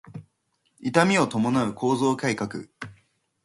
[0.81, 2.65] 痛みを伴う構造改革